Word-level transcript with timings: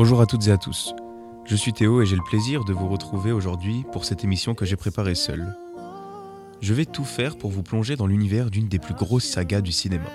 Bonjour 0.00 0.22
à 0.22 0.26
toutes 0.26 0.48
et 0.48 0.50
à 0.50 0.56
tous. 0.56 0.94
Je 1.44 1.54
suis 1.54 1.74
Théo 1.74 2.00
et 2.00 2.06
j'ai 2.06 2.16
le 2.16 2.22
plaisir 2.22 2.64
de 2.64 2.72
vous 2.72 2.88
retrouver 2.88 3.32
aujourd'hui 3.32 3.84
pour 3.92 4.06
cette 4.06 4.24
émission 4.24 4.54
que 4.54 4.64
j'ai 4.64 4.76
préparée 4.76 5.14
seule. 5.14 5.54
Je 6.62 6.72
vais 6.72 6.86
tout 6.86 7.04
faire 7.04 7.36
pour 7.36 7.50
vous 7.50 7.62
plonger 7.62 7.96
dans 7.96 8.06
l'univers 8.06 8.50
d'une 8.50 8.66
des 8.66 8.78
plus 8.78 8.94
grosses 8.94 9.26
sagas 9.26 9.60
du 9.60 9.72
cinéma. 9.72 10.08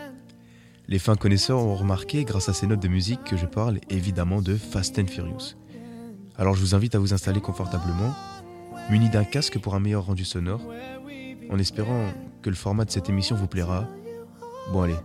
Les 0.88 0.98
fins 0.98 1.14
connaisseurs 1.14 1.60
ont 1.60 1.76
remarqué, 1.76 2.24
grâce 2.24 2.50
à 2.50 2.54
ces 2.54 2.66
notes 2.66 2.82
de 2.82 2.88
musique, 2.88 3.24
que 3.26 3.38
je 3.38 3.46
parle 3.46 3.80
évidemment 3.92 4.42
de 4.42 4.56
Fast 4.56 4.98
and 4.98 5.06
Furious. 5.06 5.54
Alors 6.36 6.56
je 6.56 6.62
vous 6.62 6.74
invite 6.74 6.96
à 6.96 7.00
vous 7.00 7.14
installer 7.14 7.40
confortablement, 7.40 8.12
muni 8.90 9.12
d'un 9.12 9.24
casque 9.24 9.60
pour 9.60 9.76
un 9.76 9.80
meilleur 9.80 10.08
rendu 10.08 10.26
sonore, 10.26 10.62
en 11.52 11.60
espérant 11.60 12.08
que 12.42 12.50
le 12.50 12.56
format 12.56 12.86
de 12.86 12.92
cette 12.92 13.10
émission 13.10 13.36
vous 13.36 13.46
plaira. 13.46 13.88
Bon 14.74 14.82
allez, 14.82 14.98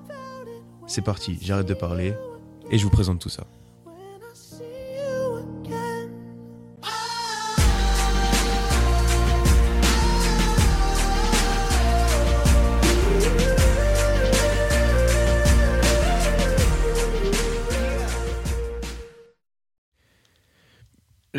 c'est 0.87 1.05
parti, 1.05 1.37
j'arrête 1.43 1.69
de 1.69 1.75
parler 1.75 2.15
et 2.71 2.79
je 2.79 2.85
vous 2.85 2.91
présente 2.91 3.21
tout 3.21 3.29
ça. 3.29 3.47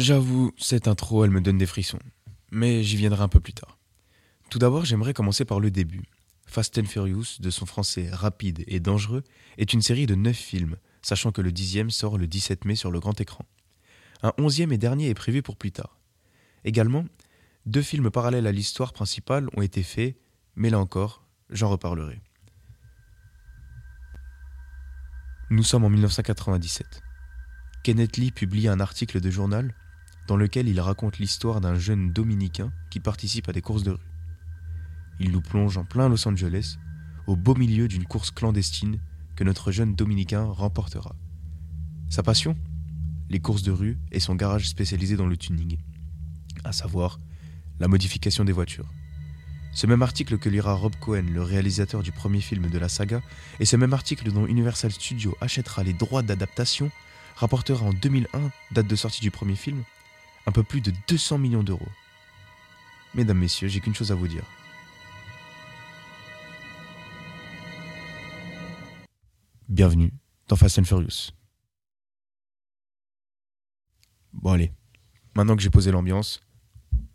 J'avoue, 0.01 0.51
cette 0.57 0.87
intro, 0.87 1.23
elle 1.23 1.29
me 1.29 1.41
donne 1.41 1.59
des 1.59 1.67
frissons. 1.67 1.99
Mais 2.49 2.81
j'y 2.81 2.97
viendrai 2.97 3.21
un 3.21 3.27
peu 3.27 3.39
plus 3.39 3.53
tard. 3.53 3.77
Tout 4.49 4.57
d'abord, 4.57 4.83
j'aimerais 4.83 5.13
commencer 5.13 5.45
par 5.45 5.59
le 5.59 5.69
début. 5.69 6.01
Fast 6.47 6.79
and 6.79 6.85
Furious, 6.85 7.37
de 7.39 7.51
son 7.51 7.67
français 7.67 8.09
rapide 8.11 8.63
et 8.65 8.79
dangereux, 8.79 9.23
est 9.59 9.73
une 9.73 9.83
série 9.83 10.07
de 10.07 10.15
9 10.15 10.35
films, 10.35 10.77
sachant 11.03 11.31
que 11.31 11.41
le 11.41 11.51
dixième 11.51 11.91
sort 11.91 12.17
le 12.17 12.25
17 12.25 12.65
mai 12.65 12.73
sur 12.73 12.89
le 12.89 12.99
grand 12.99 13.21
écran. 13.21 13.45
Un 14.23 14.33
onzième 14.39 14.71
et 14.71 14.79
dernier 14.79 15.07
est 15.07 15.13
prévu 15.13 15.43
pour 15.43 15.55
plus 15.55 15.71
tard. 15.71 15.99
Également, 16.63 17.05
deux 17.67 17.83
films 17.83 18.09
parallèles 18.09 18.47
à 18.47 18.51
l'histoire 18.51 18.93
principale 18.93 19.49
ont 19.55 19.61
été 19.61 19.83
faits, 19.83 20.17
mais 20.55 20.71
là 20.71 20.79
encore, 20.79 21.27
j'en 21.51 21.69
reparlerai. 21.69 22.19
Nous 25.51 25.63
sommes 25.63 25.83
en 25.83 25.89
1997. 25.89 27.03
Kenneth 27.83 28.17
Lee 28.17 28.31
publie 28.31 28.67
un 28.67 28.79
article 28.79 29.21
de 29.21 29.29
journal 29.29 29.75
dans 30.31 30.37
lequel 30.37 30.69
il 30.69 30.79
raconte 30.79 31.19
l'histoire 31.19 31.59
d'un 31.59 31.75
jeune 31.75 32.13
dominicain 32.13 32.71
qui 32.89 33.01
participe 33.01 33.49
à 33.49 33.51
des 33.51 33.59
courses 33.59 33.83
de 33.83 33.91
rue. 33.91 34.11
Il 35.19 35.33
nous 35.33 35.41
plonge 35.41 35.77
en 35.77 35.83
plein 35.83 36.07
Los 36.07 36.25
Angeles, 36.25 36.77
au 37.27 37.35
beau 37.35 37.53
milieu 37.53 37.89
d'une 37.89 38.05
course 38.05 38.31
clandestine 38.31 39.01
que 39.35 39.43
notre 39.43 39.73
jeune 39.73 39.93
dominicain 39.93 40.45
remportera. 40.45 41.17
Sa 42.07 42.23
passion? 42.23 42.55
Les 43.29 43.41
courses 43.41 43.61
de 43.61 43.73
rue 43.73 43.99
et 44.13 44.21
son 44.21 44.35
garage 44.35 44.69
spécialisé 44.69 45.17
dans 45.17 45.27
le 45.27 45.35
tuning, 45.35 45.79
à 46.63 46.71
savoir 46.71 47.19
la 47.81 47.89
modification 47.89 48.45
des 48.45 48.53
voitures. 48.53 48.87
Ce 49.73 49.85
même 49.85 50.01
article 50.01 50.37
que 50.37 50.47
lira 50.47 50.75
Rob 50.75 50.95
Cohen, 51.01 51.25
le 51.29 51.41
réalisateur 51.41 52.03
du 52.03 52.13
premier 52.13 52.39
film 52.39 52.69
de 52.69 52.79
la 52.79 52.87
saga, 52.87 53.21
et 53.59 53.65
ce 53.65 53.75
même 53.75 53.91
article 53.91 54.31
dont 54.31 54.47
Universal 54.47 54.93
Studios 54.93 55.35
achètera 55.41 55.83
les 55.83 55.91
droits 55.91 56.23
d'adaptation, 56.23 56.89
rapportera 57.35 57.83
en 57.85 57.91
2001, 57.91 58.49
date 58.71 58.87
de 58.87 58.95
sortie 58.95 59.19
du 59.19 59.29
premier 59.29 59.57
film, 59.57 59.83
un 60.45 60.51
peu 60.51 60.63
plus 60.63 60.81
de 60.81 60.91
200 61.07 61.37
millions 61.37 61.63
d'euros. 61.63 61.87
Mesdames, 63.13 63.37
Messieurs, 63.37 63.67
j'ai 63.67 63.79
qu'une 63.79 63.95
chose 63.95 64.11
à 64.11 64.15
vous 64.15 64.27
dire. 64.27 64.43
Bienvenue 69.67 70.13
dans 70.47 70.55
Fast 70.55 70.79
and 70.79 70.83
Furious. 70.83 71.31
Bon 74.33 74.51
allez, 74.51 74.71
maintenant 75.35 75.55
que 75.55 75.61
j'ai 75.61 75.69
posé 75.69 75.91
l'ambiance, 75.91 76.41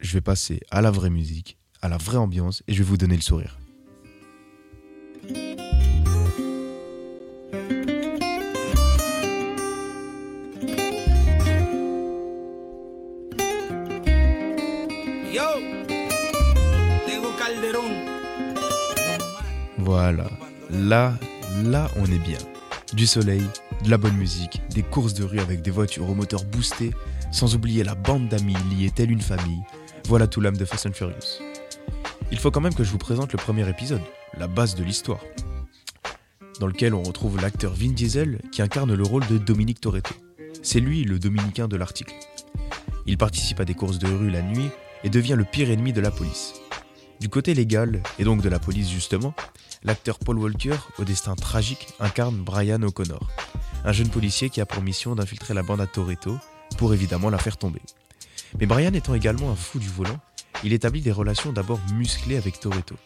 je 0.00 0.12
vais 0.12 0.20
passer 0.20 0.60
à 0.70 0.80
la 0.80 0.90
vraie 0.90 1.10
musique, 1.10 1.58
à 1.82 1.88
la 1.88 1.96
vraie 1.96 2.18
ambiance 2.18 2.62
et 2.66 2.72
je 2.72 2.78
vais 2.78 2.88
vous 2.88 2.96
donner 2.96 3.16
le 3.16 3.22
sourire. 3.22 3.58
Là, 20.76 21.14
là 21.64 21.90
on 21.96 22.04
est 22.06 22.18
bien. 22.18 22.38
Du 22.92 23.06
soleil, 23.06 23.42
de 23.84 23.90
la 23.90 23.98
bonne 23.98 24.16
musique, 24.16 24.62
des 24.70 24.82
courses 24.82 25.14
de 25.14 25.24
rue 25.24 25.40
avec 25.40 25.62
des 25.62 25.70
voitures 25.70 26.08
au 26.08 26.14
moteur 26.14 26.44
boosté, 26.44 26.92
sans 27.32 27.54
oublier 27.54 27.84
la 27.84 27.94
bande 27.94 28.28
d'amis 28.28 28.56
liés 28.70 28.90
telle 28.90 29.10
une 29.10 29.20
famille. 29.20 29.60
Voilà 30.06 30.26
tout 30.26 30.40
l'âme 30.40 30.56
de 30.56 30.64
Fast 30.64 30.86
and 30.86 30.92
Furious. 30.92 31.42
Il 32.30 32.38
faut 32.38 32.50
quand 32.50 32.60
même 32.60 32.74
que 32.74 32.84
je 32.84 32.90
vous 32.90 32.98
présente 32.98 33.32
le 33.32 33.38
premier 33.38 33.68
épisode, 33.68 34.00
la 34.38 34.48
base 34.48 34.74
de 34.74 34.84
l'histoire, 34.84 35.20
dans 36.60 36.66
lequel 36.66 36.94
on 36.94 37.02
retrouve 37.02 37.40
l'acteur 37.40 37.74
Vin 37.74 37.90
Diesel 37.90 38.40
qui 38.52 38.62
incarne 38.62 38.94
le 38.94 39.02
rôle 39.02 39.26
de 39.26 39.38
Dominique 39.38 39.80
Toretto. 39.80 40.14
C'est 40.62 40.80
lui 40.80 41.04
le 41.04 41.18
dominicain 41.18 41.68
de 41.68 41.76
l'article. 41.76 42.14
Il 43.06 43.18
participe 43.18 43.60
à 43.60 43.64
des 43.64 43.74
courses 43.74 43.98
de 43.98 44.08
rue 44.08 44.30
la 44.30 44.42
nuit 44.42 44.68
et 45.04 45.10
devient 45.10 45.34
le 45.36 45.44
pire 45.44 45.70
ennemi 45.70 45.92
de 45.92 46.00
la 46.00 46.10
police. 46.10 46.54
Du 47.20 47.28
côté 47.30 47.54
légal, 47.54 48.02
et 48.18 48.24
donc 48.24 48.42
de 48.42 48.48
la 48.48 48.58
police 48.58 48.90
justement, 48.90 49.34
l'acteur 49.82 50.18
Paul 50.18 50.38
Walker, 50.38 50.76
au 50.98 51.04
destin 51.04 51.34
tragique, 51.34 51.88
incarne 51.98 52.36
Brian 52.36 52.82
O'Connor, 52.82 53.30
un 53.84 53.92
jeune 53.92 54.10
policier 54.10 54.50
qui 54.50 54.60
a 54.60 54.66
pour 54.66 54.82
mission 54.82 55.14
d'infiltrer 55.14 55.54
la 55.54 55.62
bande 55.62 55.80
à 55.80 55.86
Toretto 55.86 56.38
pour 56.76 56.92
évidemment 56.92 57.30
la 57.30 57.38
faire 57.38 57.56
tomber. 57.56 57.80
Mais 58.60 58.66
Brian 58.66 58.92
étant 58.92 59.14
également 59.14 59.50
un 59.50 59.56
fou 59.56 59.78
du 59.78 59.88
volant, 59.88 60.20
il 60.62 60.72
établit 60.72 61.00
des 61.00 61.12
relations 61.12 61.52
d'abord 61.52 61.80
musclées 61.94 62.36
avec 62.36 62.60
Toretto, 62.60 62.96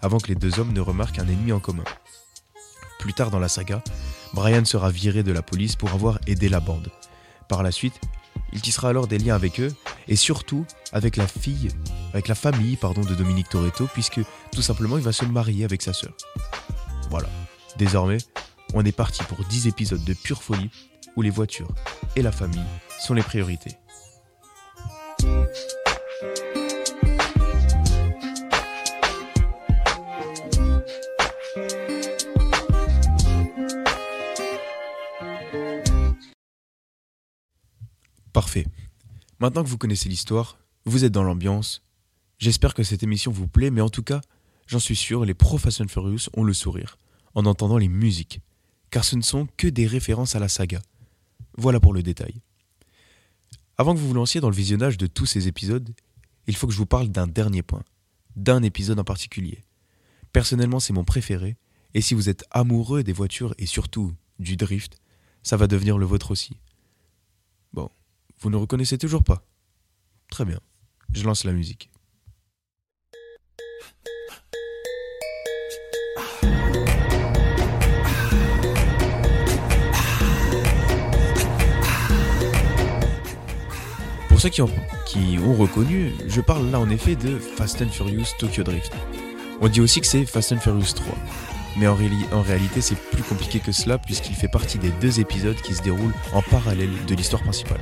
avant 0.00 0.18
que 0.18 0.28
les 0.28 0.34
deux 0.34 0.60
hommes 0.60 0.72
ne 0.72 0.80
remarquent 0.80 1.18
un 1.18 1.28
ennemi 1.28 1.52
en 1.52 1.60
commun. 1.60 1.84
Plus 2.98 3.14
tard 3.14 3.30
dans 3.30 3.38
la 3.38 3.48
saga, 3.48 3.82
Brian 4.34 4.64
sera 4.64 4.90
viré 4.90 5.22
de 5.22 5.32
la 5.32 5.42
police 5.42 5.76
pour 5.76 5.90
avoir 5.90 6.18
aidé 6.26 6.48
la 6.48 6.60
bande. 6.60 6.90
Par 7.48 7.62
la 7.62 7.72
suite, 7.72 7.98
il 8.52 8.60
tissera 8.60 8.88
alors 8.90 9.06
des 9.06 9.18
liens 9.18 9.34
avec 9.34 9.60
eux 9.60 9.72
et 10.08 10.16
surtout 10.16 10.66
avec 10.92 11.16
la 11.16 11.26
fille, 11.26 11.68
avec 12.14 12.28
la 12.28 12.34
famille 12.34 12.76
pardon, 12.76 13.02
de 13.02 13.14
Dominique 13.14 13.48
Toretto, 13.48 13.86
puisque 13.92 14.20
tout 14.52 14.62
simplement 14.62 14.96
il 14.96 15.02
va 15.02 15.12
se 15.12 15.24
marier 15.24 15.64
avec 15.64 15.82
sa 15.82 15.92
sœur. 15.92 16.14
Voilà. 17.10 17.28
Désormais, 17.76 18.18
on 18.72 18.84
est 18.84 18.92
parti 18.92 19.22
pour 19.24 19.44
10 19.44 19.66
épisodes 19.66 20.04
de 20.04 20.14
pure 20.14 20.42
folie 20.42 20.70
où 21.16 21.22
les 21.22 21.30
voitures 21.30 21.74
et 22.16 22.22
la 22.22 22.32
famille 22.32 22.64
sont 23.00 23.14
les 23.14 23.22
priorités. 23.22 23.72
Parfait. 38.32 38.66
Maintenant 39.40 39.62
que 39.62 39.68
vous 39.68 39.78
connaissez 39.78 40.08
l'histoire, 40.08 40.58
vous 40.84 41.04
êtes 41.04 41.12
dans 41.12 41.22
l'ambiance. 41.22 41.84
J'espère 42.44 42.74
que 42.74 42.82
cette 42.82 43.02
émission 43.02 43.32
vous 43.32 43.48
plaît, 43.48 43.70
mais 43.70 43.80
en 43.80 43.88
tout 43.88 44.02
cas, 44.02 44.20
j'en 44.66 44.78
suis 44.78 44.96
sûr, 44.96 45.24
les 45.24 45.32
pros 45.32 45.56
Fast 45.56 45.80
and 45.80 45.88
Furious 45.88 46.28
ont 46.34 46.44
le 46.44 46.52
sourire 46.52 46.98
en 47.34 47.46
entendant 47.46 47.78
les 47.78 47.88
musiques, 47.88 48.42
car 48.90 49.02
ce 49.02 49.16
ne 49.16 49.22
sont 49.22 49.48
que 49.56 49.66
des 49.66 49.86
références 49.86 50.36
à 50.36 50.40
la 50.40 50.50
saga. 50.50 50.82
Voilà 51.56 51.80
pour 51.80 51.94
le 51.94 52.02
détail. 52.02 52.42
Avant 53.78 53.94
que 53.94 53.98
vous 53.98 54.08
vous 54.08 54.12
lanciez 54.12 54.42
dans 54.42 54.50
le 54.50 54.54
visionnage 54.54 54.98
de 54.98 55.06
tous 55.06 55.24
ces 55.24 55.48
épisodes, 55.48 55.94
il 56.46 56.54
faut 56.54 56.66
que 56.66 56.74
je 56.74 56.76
vous 56.76 56.84
parle 56.84 57.08
d'un 57.08 57.26
dernier 57.26 57.62
point, 57.62 57.82
d'un 58.36 58.62
épisode 58.62 58.98
en 58.98 59.04
particulier. 59.04 59.64
Personnellement, 60.34 60.80
c'est 60.80 60.92
mon 60.92 61.04
préféré, 61.04 61.56
et 61.94 62.02
si 62.02 62.12
vous 62.12 62.28
êtes 62.28 62.44
amoureux 62.50 63.02
des 63.02 63.14
voitures 63.14 63.54
et 63.56 63.64
surtout 63.64 64.12
du 64.38 64.58
drift, 64.58 65.00
ça 65.42 65.56
va 65.56 65.66
devenir 65.66 65.96
le 65.96 66.04
vôtre 66.04 66.32
aussi. 66.32 66.58
Bon, 67.72 67.88
vous 68.38 68.50
ne 68.50 68.56
reconnaissez 68.56 68.98
toujours 68.98 69.24
pas 69.24 69.46
Très 70.28 70.44
bien. 70.44 70.60
Je 71.14 71.24
lance 71.24 71.44
la 71.44 71.52
musique. 71.54 71.88
Ceux 84.44 84.50
qui 84.50 84.60
ont, 84.60 84.68
reconnu, 85.54 86.12
je 86.28 86.42
parle 86.42 86.70
là 86.70 86.78
en 86.78 86.90
effet 86.90 87.16
de 87.16 87.38
Fast 87.38 87.80
and 87.80 87.88
Furious 87.88 88.26
Tokyo 88.38 88.62
Drift. 88.62 88.92
On 89.62 89.68
dit 89.68 89.80
aussi 89.80 90.02
que 90.02 90.06
c'est 90.06 90.26
Fast 90.26 90.52
and 90.52 90.58
Furious 90.58 90.92
3. 90.94 91.14
Mais 91.78 91.86
en, 91.86 91.96
en 92.30 92.42
réalité, 92.42 92.82
c'est 92.82 92.98
plus 93.10 93.22
compliqué 93.22 93.58
que 93.60 93.72
cela 93.72 93.96
puisqu'il 93.96 94.34
fait 94.34 94.48
partie 94.48 94.76
des 94.76 94.90
deux 95.00 95.18
épisodes 95.18 95.56
qui 95.56 95.72
se 95.72 95.80
déroulent 95.80 96.12
en 96.34 96.42
parallèle 96.42 96.90
de 97.06 97.14
l'histoire 97.14 97.42
principale. 97.42 97.80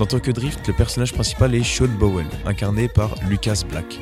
Dans 0.00 0.06
Tokyo 0.06 0.32
Drift, 0.32 0.66
le 0.66 0.74
personnage 0.74 1.12
principal 1.12 1.54
est 1.54 1.62
Sean 1.62 1.86
Bowen, 1.86 2.26
incarné 2.44 2.88
par 2.88 3.14
Lucas 3.28 3.62
Black. 3.70 4.00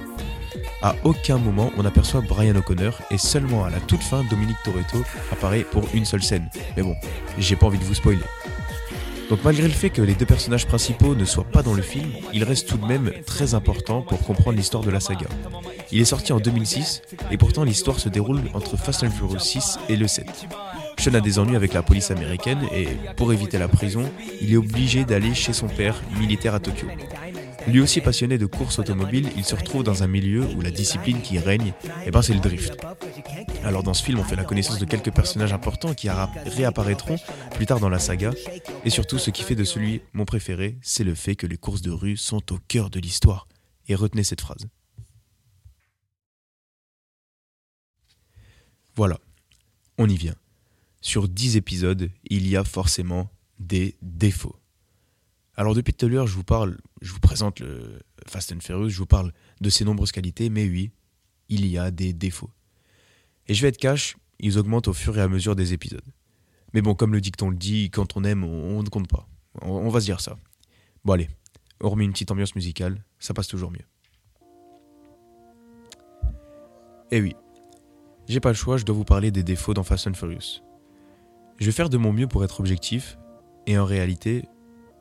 À 0.80 0.94
aucun 1.04 1.36
moment 1.36 1.72
on 1.76 1.84
aperçoit 1.84 2.22
Brian 2.22 2.56
O'Connor 2.56 3.02
et 3.10 3.18
seulement 3.18 3.66
à 3.66 3.70
la 3.70 3.80
toute 3.80 4.02
fin 4.02 4.24
Dominique 4.30 4.56
Toretto 4.64 5.04
apparaît 5.30 5.64
pour 5.64 5.86
une 5.92 6.06
seule 6.06 6.22
scène. 6.22 6.48
Mais 6.74 6.82
bon, 6.82 6.96
j'ai 7.38 7.54
pas 7.54 7.66
envie 7.66 7.78
de 7.78 7.84
vous 7.84 7.94
spoiler. 7.94 8.22
Donc 9.28 9.40
malgré 9.44 9.64
le 9.64 9.74
fait 9.74 9.90
que 9.90 10.02
les 10.02 10.14
deux 10.14 10.26
personnages 10.26 10.66
principaux 10.66 11.14
ne 11.14 11.24
soient 11.24 11.44
pas 11.44 11.62
dans 11.62 11.74
le 11.74 11.82
film, 11.82 12.10
il 12.32 12.44
reste 12.44 12.68
tout 12.68 12.76
de 12.78 12.86
même 12.86 13.12
très 13.26 13.54
important 13.54 14.02
pour 14.02 14.20
comprendre 14.20 14.56
l'histoire 14.56 14.84
de 14.84 14.90
la 14.90 15.00
saga. 15.00 15.26
Il 15.90 16.00
est 16.00 16.04
sorti 16.04 16.32
en 16.32 16.38
2006 16.38 17.02
et 17.30 17.36
pourtant 17.36 17.64
l'histoire 17.64 17.98
se 17.98 18.08
déroule 18.08 18.40
entre 18.54 18.76
Fast 18.76 19.02
and 19.02 19.10
Furious 19.10 19.40
6 19.40 19.78
et 19.88 19.96
le 19.96 20.06
7. 20.06 20.26
Sean 20.98 21.14
a 21.14 21.20
des 21.20 21.38
ennuis 21.38 21.56
avec 21.56 21.72
la 21.74 21.82
police 21.82 22.10
américaine 22.10 22.60
et 22.72 22.88
pour 23.16 23.32
éviter 23.32 23.58
la 23.58 23.68
prison, 23.68 24.10
il 24.40 24.52
est 24.52 24.56
obligé 24.56 25.04
d'aller 25.04 25.34
chez 25.34 25.52
son 25.52 25.66
père, 25.66 26.00
militaire 26.18 26.54
à 26.54 26.60
Tokyo. 26.60 26.86
Lui 27.68 27.80
aussi 27.80 28.00
passionné 28.00 28.38
de 28.38 28.46
course 28.46 28.78
automobile, 28.78 29.28
il 29.36 29.44
se 29.44 29.56
retrouve 29.56 29.82
dans 29.82 30.04
un 30.04 30.06
milieu 30.06 30.44
où 30.56 30.60
la 30.60 30.70
discipline 30.70 31.20
qui 31.20 31.38
règne, 31.38 31.72
eh 32.06 32.10
ben 32.12 32.22
c'est 32.22 32.34
le 32.34 32.40
drift. 32.40 32.76
Alors 33.66 33.82
dans 33.82 33.94
ce 33.94 34.04
film, 34.04 34.20
on 34.20 34.22
fait 34.22 34.36
la 34.36 34.44
connaissance 34.44 34.78
de 34.78 34.84
quelques 34.84 35.12
personnages 35.12 35.52
importants 35.52 35.92
qui 35.92 36.08
réapparaîtront 36.08 37.16
plus 37.56 37.66
tard 37.66 37.80
dans 37.80 37.88
la 37.88 37.98
saga, 37.98 38.30
et 38.84 38.90
surtout 38.90 39.18
ce 39.18 39.30
qui 39.30 39.42
fait 39.42 39.56
de 39.56 39.64
celui 39.64 40.02
mon 40.12 40.24
préféré, 40.24 40.78
c'est 40.82 41.02
le 41.02 41.16
fait 41.16 41.34
que 41.34 41.48
les 41.48 41.56
courses 41.56 41.82
de 41.82 41.90
rue 41.90 42.16
sont 42.16 42.52
au 42.52 42.58
cœur 42.68 42.90
de 42.90 43.00
l'histoire. 43.00 43.48
Et 43.88 43.96
retenez 43.96 44.22
cette 44.22 44.40
phrase. 44.40 44.68
Voilà, 48.94 49.18
on 49.98 50.08
y 50.08 50.16
vient. 50.16 50.36
Sur 51.00 51.28
10 51.28 51.56
épisodes, 51.56 52.08
il 52.30 52.46
y 52.46 52.56
a 52.56 52.62
forcément 52.62 53.28
des 53.58 53.96
défauts. 54.00 54.54
Alors 55.56 55.74
depuis 55.74 55.92
tout 55.92 56.06
à 56.06 56.08
l'heure, 56.08 56.28
je 56.28 56.36
vous 56.36 56.44
parle, 56.44 56.78
je 57.02 57.12
vous 57.12 57.18
présente 57.18 57.58
le 57.58 57.98
Fast 58.28 58.52
and 58.52 58.60
Furious, 58.60 58.90
je 58.90 58.98
vous 58.98 59.06
parle 59.06 59.32
de 59.60 59.70
ses 59.70 59.84
nombreuses 59.84 60.12
qualités, 60.12 60.50
mais 60.50 60.68
oui, 60.68 60.92
il 61.48 61.66
y 61.66 61.78
a 61.78 61.90
des 61.90 62.12
défauts. 62.12 62.52
Et 63.48 63.54
je 63.54 63.62
vais 63.62 63.68
être 63.68 63.76
cash, 63.76 64.16
ils 64.40 64.58
augmentent 64.58 64.88
au 64.88 64.92
fur 64.92 65.16
et 65.18 65.22
à 65.22 65.28
mesure 65.28 65.56
des 65.56 65.72
épisodes. 65.72 66.04
Mais 66.72 66.82
bon, 66.82 66.94
comme 66.94 67.12
le 67.12 67.20
dicton 67.20 67.50
le 67.50 67.56
dit, 67.56 67.90
quand 67.90 68.16
on 68.16 68.24
aime, 68.24 68.44
on, 68.44 68.82
ne 68.82 68.88
compte 68.88 69.08
pas. 69.08 69.28
On, 69.62 69.88
va 69.88 70.00
se 70.00 70.06
dire 70.06 70.20
ça. 70.20 70.36
Bon 71.04 71.14
allez, 71.14 71.30
hormis 71.80 72.04
une 72.04 72.12
petite 72.12 72.30
ambiance 72.30 72.54
musicale, 72.54 73.02
ça 73.18 73.34
passe 73.34 73.48
toujours 73.48 73.70
mieux. 73.70 73.86
Et 77.12 77.20
oui, 77.20 77.36
j'ai 78.28 78.40
pas 78.40 78.48
le 78.48 78.56
choix, 78.56 78.76
je 78.76 78.84
dois 78.84 78.96
vous 78.96 79.04
parler 79.04 79.30
des 79.30 79.44
défauts 79.44 79.74
dans 79.74 79.84
Fast 79.84 80.08
and 80.08 80.14
Furious. 80.14 80.60
Je 81.58 81.66
vais 81.66 81.72
faire 81.72 81.88
de 81.88 81.96
mon 81.96 82.12
mieux 82.12 82.26
pour 82.26 82.44
être 82.44 82.58
objectif, 82.60 83.16
et 83.66 83.78
en 83.78 83.84
réalité, 83.84 84.44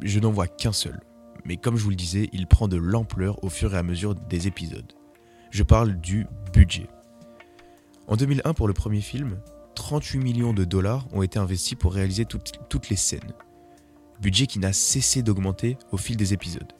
je 0.02 0.20
n'en 0.20 0.32
vois 0.32 0.48
qu'un 0.48 0.72
seul. 0.72 1.02
Mais 1.44 1.58
comme 1.58 1.78
je 1.78 1.84
vous 1.84 1.90
le 1.90 1.96
disais, 1.96 2.30
il 2.32 2.48
prend 2.48 2.68
de 2.68 2.78
l'ampleur 2.78 3.44
au 3.44 3.50
fur 3.50 3.74
et 3.74 3.78
à 3.78 3.84
mesure 3.84 4.16
des 4.16 4.48
épisodes. 4.48 4.94
Je 5.52 5.64
parle 5.64 6.00
du 6.00 6.28
budget. 6.54 6.88
En 8.08 8.18
2001, 8.18 8.54
pour 8.54 8.68
le 8.68 8.74
premier 8.74 9.02
film, 9.02 9.40
38 9.74 10.20
millions 10.20 10.54
de 10.54 10.64
dollars 10.64 11.08
ont 11.12 11.24
été 11.24 11.40
investis 11.40 11.76
pour 11.76 11.94
réaliser 11.94 12.26
toutes, 12.26 12.90
les 12.90 12.96
scènes. 12.96 13.34
Budget 14.22 14.46
qui 14.46 14.60
n'a 14.60 14.74
cessé 14.74 15.24
d'augmenter 15.24 15.78
au 15.92 15.98
fil 15.98 16.16
des 16.16 16.32
épisodes. 16.32 16.72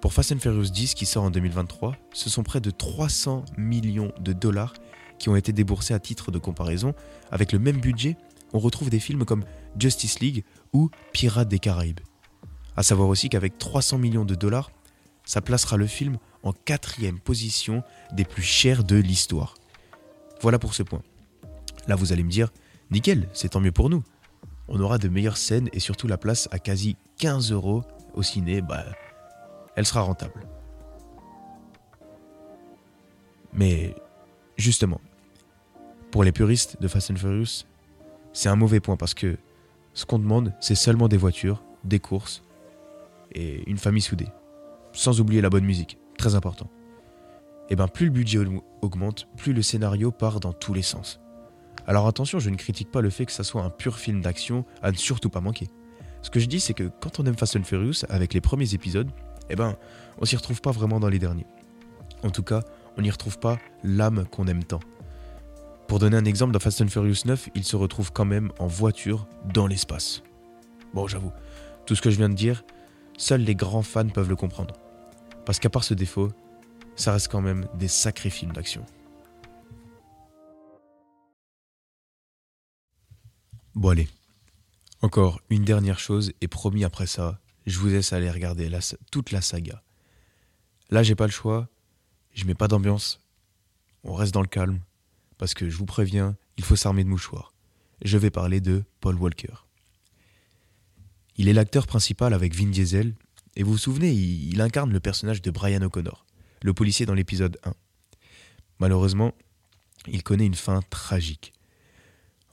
Pour 0.00 0.12
Fast 0.12 0.32
and 0.32 0.38
Furious 0.38 0.70
10 0.70 0.94
qui 0.94 1.06
sort 1.06 1.22
en 1.22 1.30
2023, 1.30 1.94
ce 2.12 2.28
sont 2.28 2.42
près 2.42 2.60
de 2.60 2.70
300 2.70 3.44
millions 3.56 4.12
de 4.20 4.32
dollars 4.32 4.74
qui 5.18 5.28
ont 5.28 5.36
été 5.36 5.52
déboursés 5.52 5.94
à 5.94 6.00
titre 6.00 6.32
de 6.32 6.38
comparaison. 6.38 6.92
Avec 7.30 7.52
le 7.52 7.60
même 7.60 7.80
budget, 7.80 8.16
on 8.52 8.58
retrouve 8.58 8.90
des 8.90 9.00
films 9.00 9.24
comme 9.24 9.44
Justice 9.78 10.18
League 10.18 10.44
ou 10.72 10.90
Pirates 11.12 11.48
des 11.48 11.58
Caraïbes. 11.60 12.00
A 12.76 12.82
savoir 12.82 13.08
aussi 13.08 13.28
qu'avec 13.28 13.58
300 13.58 13.98
millions 13.98 14.24
de 14.24 14.34
dollars, 14.34 14.72
ça 15.24 15.40
placera 15.40 15.76
le 15.76 15.86
film 15.86 16.18
en 16.42 16.52
quatrième 16.52 17.20
position 17.20 17.84
des 18.12 18.24
plus 18.24 18.42
chers 18.42 18.82
de 18.82 18.96
l'histoire. 18.96 19.54
Voilà 20.40 20.58
pour 20.58 20.74
ce 20.74 20.82
point. 20.82 21.02
Là, 21.86 21.96
vous 21.96 22.12
allez 22.12 22.22
me 22.22 22.30
dire, 22.30 22.50
nickel, 22.90 23.28
c'est 23.32 23.50
tant 23.50 23.60
mieux 23.60 23.72
pour 23.72 23.90
nous. 23.90 24.02
On 24.68 24.80
aura 24.80 24.98
de 24.98 25.08
meilleures 25.08 25.36
scènes 25.36 25.68
et 25.72 25.80
surtout 25.80 26.06
la 26.06 26.18
place 26.18 26.48
à 26.52 26.58
quasi 26.58 26.96
15 27.18 27.52
euros 27.52 27.82
au 28.14 28.22
ciné, 28.22 28.60
bah, 28.60 28.84
elle 29.76 29.86
sera 29.86 30.02
rentable. 30.02 30.46
Mais 33.52 33.94
justement, 34.56 35.00
pour 36.10 36.24
les 36.24 36.32
puristes 36.32 36.80
de 36.80 36.88
Fast 36.88 37.10
and 37.10 37.16
Furious, 37.16 37.64
c'est 38.32 38.48
un 38.48 38.56
mauvais 38.56 38.80
point 38.80 38.96
parce 38.96 39.14
que 39.14 39.38
ce 39.94 40.04
qu'on 40.04 40.18
demande, 40.18 40.52
c'est 40.60 40.74
seulement 40.74 41.08
des 41.08 41.16
voitures, 41.16 41.62
des 41.84 41.98
courses 41.98 42.42
et 43.32 43.68
une 43.68 43.78
famille 43.78 44.02
soudée. 44.02 44.28
Sans 44.92 45.20
oublier 45.20 45.40
la 45.40 45.50
bonne 45.50 45.64
musique, 45.64 45.98
très 46.18 46.34
important. 46.34 46.68
Et 47.68 47.74
eh 47.74 47.76
bien 47.76 47.86
plus 47.86 48.06
le 48.06 48.12
budget 48.12 48.38
augmente, 48.80 49.28
plus 49.36 49.52
le 49.52 49.60
scénario 49.60 50.10
part 50.10 50.40
dans 50.40 50.54
tous 50.54 50.72
les 50.72 50.82
sens. 50.82 51.20
Alors 51.86 52.06
attention, 52.06 52.38
je 52.38 52.48
ne 52.48 52.56
critique 52.56 52.90
pas 52.90 53.02
le 53.02 53.10
fait 53.10 53.26
que 53.26 53.32
ça 53.32 53.44
soit 53.44 53.62
un 53.62 53.68
pur 53.68 53.98
film 53.98 54.22
d'action 54.22 54.64
à 54.82 54.90
ne 54.90 54.96
surtout 54.96 55.28
pas 55.28 55.42
manquer. 55.42 55.68
Ce 56.22 56.30
que 56.30 56.40
je 56.40 56.46
dis, 56.46 56.60
c'est 56.60 56.72
que 56.72 56.90
quand 57.00 57.20
on 57.20 57.26
aime 57.26 57.36
Fast 57.36 57.56
and 57.56 57.64
Furious 57.64 58.04
avec 58.08 58.32
les 58.32 58.40
premiers 58.40 58.72
épisodes, 58.72 59.10
eh 59.50 59.56
ben, 59.56 59.76
on 60.18 60.24
s'y 60.24 60.36
retrouve 60.36 60.62
pas 60.62 60.70
vraiment 60.70 60.98
dans 60.98 61.08
les 61.08 61.18
derniers. 61.18 61.46
En 62.22 62.30
tout 62.30 62.42
cas, 62.42 62.62
on 62.96 63.02
n'y 63.02 63.10
retrouve 63.10 63.38
pas 63.38 63.58
l'âme 63.84 64.24
qu'on 64.30 64.46
aime 64.46 64.64
tant. 64.64 64.80
Pour 65.88 65.98
donner 65.98 66.16
un 66.16 66.24
exemple, 66.24 66.52
dans 66.52 66.58
Fast 66.58 66.80
and 66.80 66.88
Furious 66.88 67.26
9, 67.26 67.50
il 67.54 67.64
se 67.64 67.76
retrouve 67.76 68.12
quand 68.12 68.24
même 68.24 68.50
en 68.58 68.66
voiture 68.66 69.26
dans 69.52 69.66
l'espace. 69.66 70.22
Bon, 70.94 71.06
j'avoue, 71.06 71.32
tout 71.86 71.94
ce 71.94 72.02
que 72.02 72.10
je 72.10 72.16
viens 72.16 72.28
de 72.28 72.34
dire, 72.34 72.64
Seuls 73.18 73.40
les 73.40 73.56
grands 73.56 73.82
fans 73.82 74.08
peuvent 74.08 74.28
le 74.28 74.36
comprendre. 74.36 74.74
Parce 75.44 75.58
qu'à 75.58 75.68
part 75.68 75.82
ce 75.82 75.92
défaut, 75.92 76.30
ça 76.98 77.12
reste 77.12 77.28
quand 77.28 77.40
même 77.40 77.66
des 77.74 77.88
sacrés 77.88 78.30
films 78.30 78.52
d'action. 78.52 78.84
Bon 83.74 83.90
allez, 83.90 84.08
encore 85.02 85.40
une 85.50 85.64
dernière 85.64 86.00
chose 86.00 86.32
et 86.40 86.48
promis 86.48 86.84
après 86.84 87.06
ça, 87.06 87.38
je 87.66 87.78
vous 87.78 87.86
laisse 87.86 88.12
aller 88.12 88.30
regarder 88.30 88.68
toute 89.10 89.30
la 89.30 89.40
saga. 89.40 89.82
Là 90.90 91.02
j'ai 91.02 91.14
pas 91.14 91.26
le 91.26 91.32
choix, 91.32 91.68
je 92.34 92.44
mets 92.44 92.54
pas 92.54 92.66
d'ambiance, 92.66 93.20
on 94.02 94.14
reste 94.14 94.34
dans 94.34 94.42
le 94.42 94.48
calme, 94.48 94.80
parce 95.38 95.54
que 95.54 95.70
je 95.70 95.76
vous 95.76 95.86
préviens, 95.86 96.36
il 96.56 96.64
faut 96.64 96.76
s'armer 96.76 97.04
de 97.04 97.08
mouchoirs. 97.08 97.52
Je 98.04 98.18
vais 98.18 98.30
parler 98.30 98.60
de 98.60 98.84
Paul 99.00 99.16
Walker. 99.16 99.54
Il 101.36 101.48
est 101.48 101.52
l'acteur 101.52 101.86
principal 101.86 102.34
avec 102.34 102.54
Vin 102.54 102.70
Diesel, 102.70 103.14
et 103.54 103.62
vous 103.62 103.72
vous 103.72 103.78
souvenez, 103.78 104.12
il, 104.12 104.60
incarne 104.60 104.92
le 104.92 105.00
personnage 105.00 105.42
de 105.42 105.50
Brian 105.50 105.82
O'Connor, 105.82 106.24
le 106.62 106.74
policier 106.74 107.06
dans 107.06 107.14
l'épisode 107.14 107.58
1. 107.64 107.72
Malheureusement, 108.80 109.34
il 110.06 110.22
connaît 110.22 110.46
une 110.46 110.54
fin 110.54 110.80
tragique. 110.90 111.52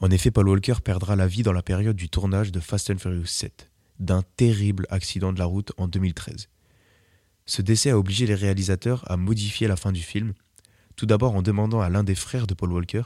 En 0.01 0.11
effet, 0.11 0.31
Paul 0.31 0.49
Walker 0.49 0.75
perdra 0.83 1.15
la 1.15 1.27
vie 1.27 1.43
dans 1.43 1.53
la 1.53 1.61
période 1.61 1.95
du 1.95 2.09
tournage 2.09 2.51
de 2.51 2.59
Fast 2.59 2.89
and 2.89 2.97
Furious 2.97 3.25
7, 3.25 3.69
d'un 3.99 4.23
terrible 4.35 4.87
accident 4.89 5.31
de 5.31 5.39
la 5.39 5.45
route 5.45 5.71
en 5.77 5.87
2013. 5.87 6.49
Ce 7.45 7.61
décès 7.61 7.91
a 7.91 7.97
obligé 7.97 8.25
les 8.25 8.35
réalisateurs 8.35 9.09
à 9.09 9.17
modifier 9.17 9.67
la 9.67 9.75
fin 9.75 9.91
du 9.91 10.01
film, 10.01 10.33
tout 10.95 11.05
d'abord 11.05 11.35
en 11.35 11.41
demandant 11.41 11.81
à 11.81 11.89
l'un 11.89 12.03
des 12.03 12.15
frères 12.15 12.47
de 12.47 12.53
Paul 12.53 12.71
Walker 12.71 13.03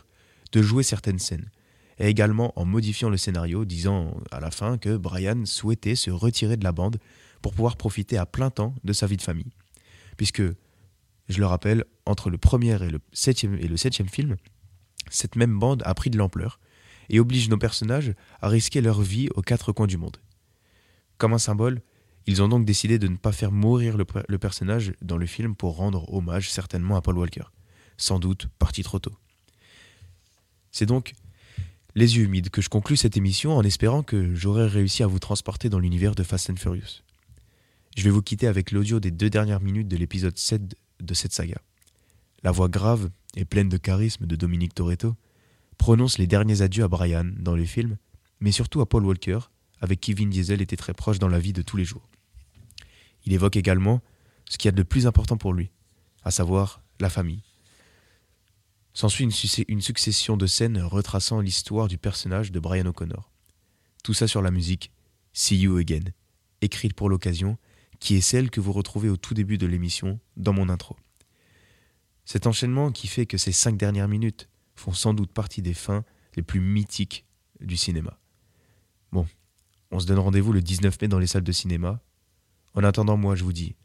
de 0.52 0.62
jouer 0.62 0.84
certaines 0.84 1.20
scènes, 1.20 1.50
et 2.00 2.08
également 2.08 2.58
en 2.60 2.66
modifiant 2.66 3.10
le 3.10 3.18
scénario, 3.18 3.66
disant 3.66 4.18
à 4.32 4.40
la 4.40 4.52
fin 4.52 4.78
que 4.78 4.96
Brian 4.96 5.46
souhaitait 5.46 5.96
se 5.96 6.10
retirer 6.10 6.58
de 6.58 6.64
la 6.64 6.72
bande 6.72 6.98
pour 7.42 7.54
pouvoir 7.54 7.76
profiter 7.76 8.18
à 8.18 8.26
plein 8.26 8.50
temps 8.50 8.74
de 8.84 8.94
sa 8.94 9.06
vie 9.06 9.18
de 9.18 9.22
famille. 9.22 9.52
Puisque, 10.18 10.44
je 11.30 11.40
le 11.40 11.46
rappelle, 11.46 11.86
entre 12.06 12.30
le 12.30 12.38
premier 12.38 12.82
et 12.84 12.90
le 12.90 13.00
septième, 13.14 13.56
et 13.56 14.10
film, 14.12 14.36
cette 15.10 15.36
même 15.36 15.58
bande 15.58 15.84
a 15.86 15.94
pris 15.94 16.10
de 16.10 16.18
l'ampleur 16.18 16.60
et 17.10 17.20
oblige 17.20 17.50
nos 17.50 17.58
personnages 17.58 18.14
à 18.42 18.50
risquer 18.50 18.82
leur 18.82 19.02
vie 19.02 19.30
aux 19.36 19.42
quatre 19.42 19.72
coins 19.72 19.88
du 19.88 19.98
monde. 19.98 20.18
Comme 21.18 21.34
un 21.34 21.40
symbole, 21.40 21.82
ils 22.26 22.42
ont 22.42 22.48
donc 22.48 22.66
décidé 22.66 23.00
de 23.00 23.08
ne 23.08 23.16
pas 23.16 23.32
faire 23.32 23.52
mourir 23.52 23.98
le, 23.98 24.06
le 24.28 24.38
personnage 24.38 24.94
dans 25.02 25.18
le 25.18 25.26
film 25.26 25.56
pour 25.56 25.76
rendre 25.76 26.12
hommage 26.14 26.50
certainement 26.50 26.96
à 26.96 27.02
Paul 27.02 27.18
Walker, 27.18 27.46
sans 27.98 28.20
doute 28.20 28.48
parti 28.60 28.84
trop 28.84 29.00
tôt. 29.00 29.14
C'est 30.72 30.86
donc 30.86 31.14
les 31.96 32.18
yeux 32.18 32.24
humides 32.24 32.50
que 32.50 32.62
je 32.62 32.70
conclus 32.70 32.98
cette 32.98 33.18
émission 33.18 33.56
en 33.56 33.64
espérant 33.64 34.04
que 34.04 34.36
j'aurai 34.36 34.68
réussi 34.68 35.04
à 35.04 35.08
vous 35.08 35.20
transporter 35.20 35.70
dans 35.70 35.80
l'univers 35.80 36.16
de 36.16 36.24
Fast 36.24 36.50
and 36.50 36.56
Furious. 36.58 37.02
Je 37.98 38.04
vais 38.04 38.10
vous 38.10 38.22
quitter 38.22 38.48
avec 38.48 38.72
l'audio 38.72 39.00
des 39.00 39.12
deux 39.12 39.30
dernières 39.30 39.62
minutes 39.62 39.88
de 39.88 39.98
l'épisode 39.98 40.38
7 40.38 40.76
de 41.02 41.14
cette 41.14 41.34
saga. 41.34 41.62
La 42.44 42.52
voix 42.52 42.70
grave 42.70 43.10
et 43.36 43.46
pleine 43.46 43.70
de 43.70 43.78
charisme 43.78 44.26
de 44.26 44.36
Dominique 44.36 44.74
Toretto 44.74 45.16
prononce 45.78 46.18
les 46.18 46.28
derniers 46.28 46.62
adieux 46.62 46.84
à 46.84 46.88
Brian 46.88 47.32
dans 47.38 47.56
le 47.56 47.66
film, 47.66 47.98
mais 48.40 48.52
surtout 48.52 48.82
à 48.82 48.86
Paul 48.88 49.06
Walker, 49.06 49.40
avec 49.82 50.00
qui 50.00 50.14
Vin 50.14 50.28
Diesel 50.28 50.62
était 50.62 50.78
très 50.78 50.94
proche 50.94 51.20
dans 51.20 51.28
la 51.28 51.40
vie 51.40 51.54
de 51.54 51.62
tous 51.62 51.78
les 51.78 51.86
jours. 51.86 52.08
Il 53.26 53.34
évoque 53.34 53.56
également 53.56 54.02
ce 54.50 54.58
qu'il 54.58 54.68
y 54.68 54.74
a 54.74 54.78
de 54.78 54.84
plus 54.84 55.08
important 55.08 55.38
pour 55.38 55.54
lui, 55.54 55.72
à 56.24 56.32
savoir 56.32 56.82
la 57.00 57.10
famille, 57.10 57.44
S'ensuit 58.94 59.24
une, 59.70 59.82
succession 59.82 60.36
de 60.36 60.46
scènes 60.46 60.82
retraçant 60.82 61.40
l'histoire 61.40 61.88
du 61.88 61.98
personnage 61.98 62.52
de 62.52 62.60
Brian 62.60 62.86
O'Connor. 62.86 63.32
Tout 64.04 64.14
ça 64.14 64.28
sur 64.28 64.42
la 64.42 64.52
musique 64.52 64.92
See 65.32 65.58
You 65.58 65.78
Again, 65.78 66.12
écrite 66.62 66.94
pour 66.96 67.08
l'occasion, 67.08 67.58
qui 68.00 68.16
est 68.16 68.22
celle 68.22 68.50
que 68.50 68.62
vous 68.62 68.72
retrouvez 68.72 69.10
au 69.10 69.18
tout 69.18 69.34
début 69.34 69.58
de 69.58 69.68
l'émission 69.68 70.20
dans 70.38 70.54
mon 70.54 70.70
intro. 70.70 70.96
Cet 72.26 72.48
enchaînement 72.48 72.92
qui 72.92 73.08
fait 73.08 73.26
que 73.26 73.38
ces 73.38 73.52
cinq 73.52 73.76
dernières 73.78 74.08
minutes 74.08 74.50
font 74.76 74.94
sans 74.94 75.14
doute 75.14 75.32
partie 75.34 75.62
des 75.62 75.74
fins 75.74 76.04
les 76.36 76.44
plus 76.44 76.60
mythiques 76.62 77.26
du 77.60 77.76
cinéma. 77.76 78.18
Bon, 79.12 79.28
On 79.92 80.00
se 80.00 80.06
donne 80.06 80.20
rendez-vous 80.20 80.54
le 80.54 80.62
19 80.62 81.02
mai 81.02 81.08
dans 81.08 81.18
les 81.20 81.28
salles 81.28 81.44
de 81.44 81.52
cinéma. 81.52 82.00
En 82.76 82.84
attendant, 82.84 83.18
moi, 83.18 83.36
je 83.36 83.44
vous 83.44 83.52
dis 83.54 83.76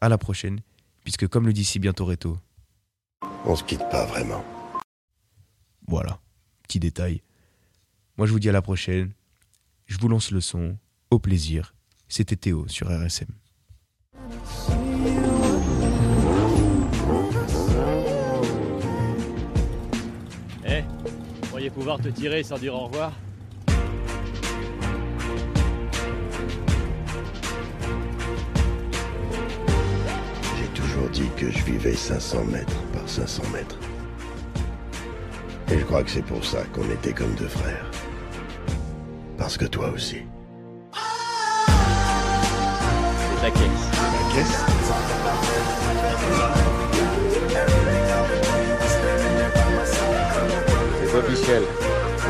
à 0.00 0.08
la 0.08 0.16
prochaine, 0.18 0.60
puisque 1.04 1.28
comme 1.28 1.46
le 1.46 1.52
dit 1.52 1.64
si 1.64 1.78
bien 1.78 1.92
Toretto, 1.92 2.38
On 3.44 3.54
se 3.54 3.62
quitte 3.62 3.86
pas 3.90 4.06
vraiment. 4.06 4.42
voilà, 5.86 6.20
petit 6.62 6.80
détail. 6.80 7.22
Moi, 8.16 8.26
je 8.26 8.32
vous 8.32 8.40
dis 8.40 8.48
à 8.48 8.52
la 8.52 8.62
prochaine. 8.62 9.12
Je 9.86 9.98
vous 9.98 10.08
lance 10.08 10.30
le 10.30 10.40
son. 10.40 10.78
Au 11.10 11.18
plaisir. 11.18 11.74
C'était 12.08 12.36
Théo 12.36 12.66
sur 12.68 12.88
RSM. 12.88 13.28
Pouvoir 21.72 21.98
te 21.98 22.08
tirer 22.08 22.42
sans 22.42 22.58
dire 22.58 22.74
au 22.74 22.86
revoir 22.86 23.12
J'ai 30.56 30.80
toujours 30.80 31.08
dit 31.10 31.28
que 31.36 31.50
je 31.50 31.64
vivais 31.64 31.94
500 31.94 32.44
mètres 32.44 32.82
par 32.92 33.08
500 33.08 33.42
mètres. 33.52 33.78
Et 35.70 35.78
je 35.78 35.84
crois 35.84 36.02
que 36.02 36.10
c'est 36.10 36.24
pour 36.24 36.44
ça 36.44 36.62
qu'on 36.72 36.88
était 36.90 37.12
comme 37.12 37.34
deux 37.34 37.48
frères. 37.48 37.90
Parce 39.38 39.56
que 39.56 39.64
toi 39.64 39.90
aussi. 39.90 40.18
C'est 43.34 43.40
ta 43.40 43.50
caisse. 43.50 43.88
La 43.92 44.34
caisse 44.34 45.41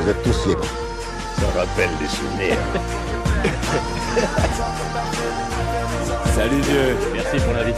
Vous 0.02 0.10
êtes 0.10 0.22
tous 0.24 0.46
libres. 0.48 0.64
Ça 1.38 1.46
rappelle 1.60 1.90
des 2.00 2.08
souvenirs. 2.08 2.58
Salut 6.34 6.60
Dieu 6.60 6.96
Merci 7.12 7.36
pour 7.36 7.52
l'invite. 7.52 7.76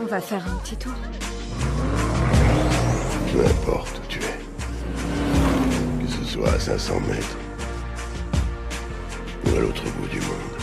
On 0.00 0.04
va 0.04 0.20
faire 0.20 0.46
un 0.46 0.56
petit 0.58 0.76
tour. 0.76 0.92
Peu 3.32 3.40
importe 3.44 3.98
où 3.98 4.06
tu 4.08 4.20
es. 4.20 4.38
Que 6.04 6.12
ce 6.12 6.24
soit 6.32 6.52
à 6.52 6.60
500 6.60 7.00
mètres. 7.08 7.36
Ou 9.46 9.56
à 9.56 9.60
l'autre 9.60 9.82
bout 9.98 10.06
du 10.06 10.20
monde. 10.20 10.59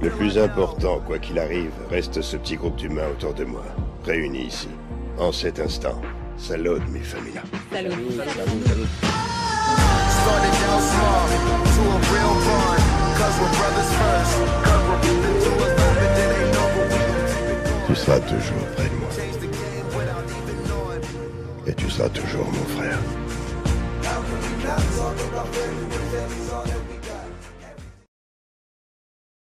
Le 0.00 0.08
plus 0.08 0.38
important, 0.38 1.00
quoi 1.00 1.18
qu'il 1.18 1.38
arrive, 1.38 1.72
reste 1.90 2.22
ce 2.22 2.36
petit 2.38 2.56
groupe 2.56 2.76
d'humains 2.76 3.08
autour 3.10 3.34
de 3.34 3.44
moi, 3.44 3.64
réunis 4.04 4.46
ici, 4.46 4.68
en 5.18 5.32
cet 5.32 5.60
instant. 5.60 6.00
Salud, 6.38 6.80
mi 6.90 7.00
familia. 7.00 7.42
Started 10.22 10.54
down 10.62 10.80
small 10.80 11.28
to 11.74 11.82
a 11.82 11.98
real 12.12 12.34
bond, 12.46 12.80
cause 13.18 13.36
we're 13.40 13.52
brothers 13.58 13.90
first. 13.98 14.34
Cause 14.64 14.82
we're 14.88 15.00
the 15.20 15.32
two 15.42 15.52
of 15.52 15.72
them, 15.76 15.92
but 15.98 16.10
then 16.14 16.28
they 16.32 16.46
know 16.52 16.66
what 16.76 16.86
we 16.88 16.98
gon' 17.10 17.26
keep 17.26 17.46
it 17.50 17.86
Tu 17.88 17.94
seras 17.96 18.20
toujours 18.20 18.66
près 18.76 18.88
de 18.88 18.96
moi. 18.96 19.10
Et 21.66 21.74
tu 21.74 21.90
seras 21.90 22.08
toujours 22.08 22.46
mon 22.46 22.66
frère. 22.76 23.21
Not 24.62 24.78
talk 24.78 25.18
about 25.26 25.56
anyone. 25.56 26.11